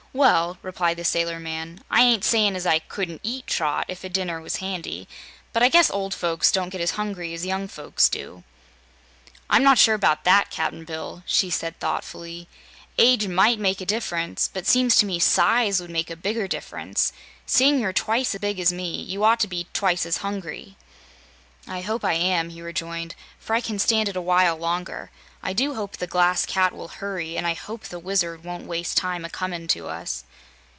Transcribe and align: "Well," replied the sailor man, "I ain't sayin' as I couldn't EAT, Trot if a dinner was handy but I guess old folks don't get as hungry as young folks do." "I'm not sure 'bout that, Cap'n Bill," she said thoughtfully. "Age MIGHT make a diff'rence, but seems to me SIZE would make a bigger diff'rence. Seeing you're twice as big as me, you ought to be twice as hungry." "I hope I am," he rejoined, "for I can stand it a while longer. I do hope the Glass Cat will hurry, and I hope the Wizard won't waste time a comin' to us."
"Well," 0.13 0.57
replied 0.61 0.97
the 0.97 1.05
sailor 1.05 1.39
man, 1.39 1.85
"I 1.89 2.01
ain't 2.03 2.25
sayin' 2.25 2.57
as 2.57 2.65
I 2.65 2.79
couldn't 2.79 3.21
EAT, 3.23 3.47
Trot 3.47 3.85
if 3.87 4.03
a 4.03 4.09
dinner 4.09 4.41
was 4.41 4.57
handy 4.57 5.07
but 5.53 5.63
I 5.63 5.69
guess 5.69 5.89
old 5.89 6.13
folks 6.13 6.51
don't 6.51 6.67
get 6.67 6.81
as 6.81 6.91
hungry 6.99 7.33
as 7.33 7.45
young 7.45 7.69
folks 7.69 8.09
do." 8.09 8.43
"I'm 9.49 9.63
not 9.63 9.77
sure 9.77 9.97
'bout 9.97 10.25
that, 10.25 10.49
Cap'n 10.49 10.83
Bill," 10.83 11.23
she 11.25 11.49
said 11.49 11.79
thoughtfully. 11.79 12.49
"Age 12.97 13.29
MIGHT 13.29 13.57
make 13.57 13.79
a 13.79 13.85
diff'rence, 13.85 14.49
but 14.53 14.67
seems 14.67 14.97
to 14.97 15.05
me 15.05 15.17
SIZE 15.17 15.79
would 15.79 15.89
make 15.89 16.09
a 16.09 16.17
bigger 16.17 16.45
diff'rence. 16.45 17.13
Seeing 17.45 17.79
you're 17.79 17.93
twice 17.93 18.35
as 18.35 18.41
big 18.41 18.59
as 18.59 18.73
me, 18.73 19.01
you 19.01 19.23
ought 19.23 19.39
to 19.39 19.47
be 19.47 19.67
twice 19.71 20.05
as 20.05 20.17
hungry." 20.17 20.75
"I 21.67 21.79
hope 21.81 22.03
I 22.03 22.13
am," 22.15 22.49
he 22.49 22.61
rejoined, 22.61 23.15
"for 23.39 23.55
I 23.55 23.61
can 23.61 23.79
stand 23.79 24.09
it 24.09 24.15
a 24.17 24.21
while 24.21 24.57
longer. 24.57 25.11
I 25.43 25.53
do 25.53 25.73
hope 25.75 25.97
the 25.97 26.07
Glass 26.07 26.45
Cat 26.45 26.73
will 26.73 26.87
hurry, 26.87 27.35
and 27.37 27.45
I 27.47 27.53
hope 27.55 27.83
the 27.85 27.97
Wizard 27.99 28.43
won't 28.43 28.65
waste 28.67 28.97
time 28.97 29.23
a 29.25 29.29
comin' 29.29 29.67
to 29.69 29.87
us." 29.87 30.23